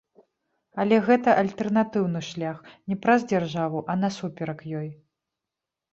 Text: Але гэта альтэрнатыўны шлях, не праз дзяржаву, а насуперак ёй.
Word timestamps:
Але 0.83 0.95
гэта 1.09 1.35
альтэрнатыўны 1.41 2.21
шлях, 2.29 2.57
не 2.93 2.99
праз 3.07 3.29
дзяржаву, 3.33 3.79
а 3.93 4.01
насуперак 4.05 4.59
ёй. 4.81 4.89